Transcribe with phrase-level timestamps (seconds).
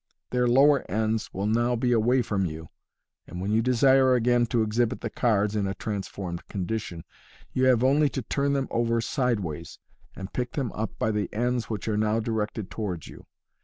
[0.31, 2.69] Their lower ends will now be away from you,
[3.27, 7.03] and when you desire again to exhibit the cards (in a transformed condition),
[7.53, 9.77] you have only to turn them over side ways,
[10.15, 13.27] and pick them up by the ends which are now directed towards you.